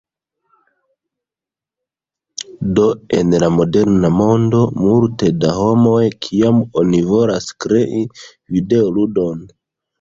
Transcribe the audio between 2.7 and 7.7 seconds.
Do en la moderna mondo multe da homoj, kiam oni volas